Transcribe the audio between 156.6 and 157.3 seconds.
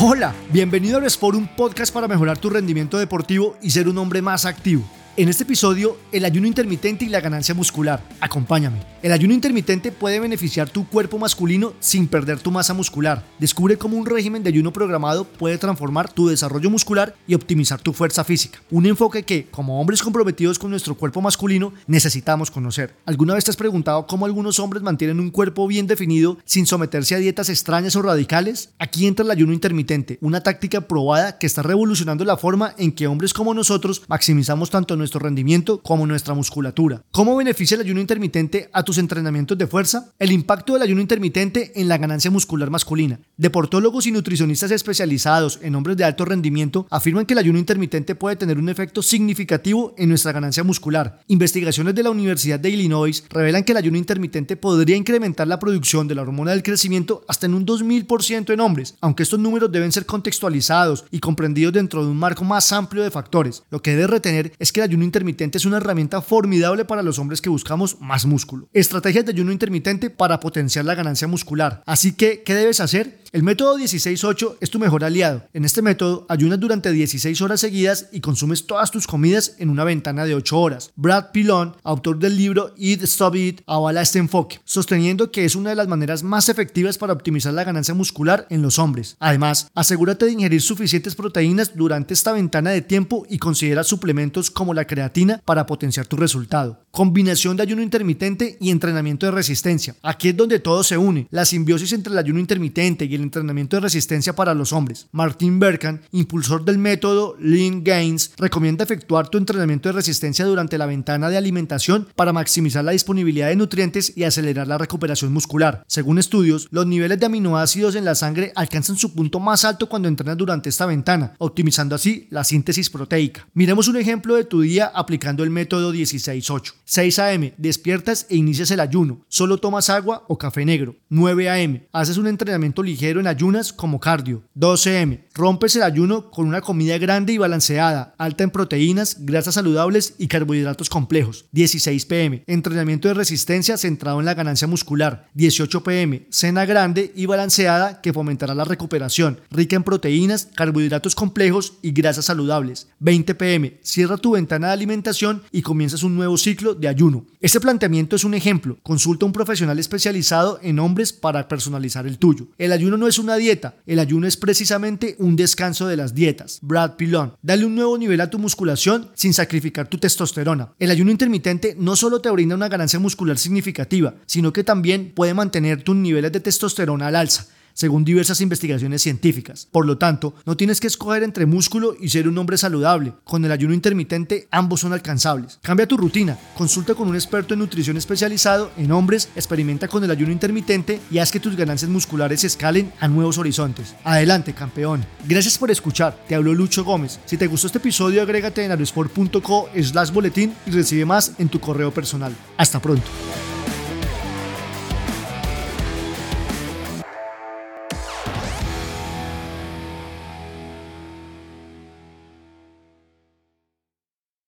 de ayuno.